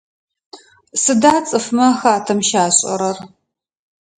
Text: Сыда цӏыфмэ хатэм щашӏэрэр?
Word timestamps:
Сыда 1.01 1.35
цӏыфмэ 1.47 1.87
хатэм 1.99 2.39
щашӏэрэр? 2.47 3.17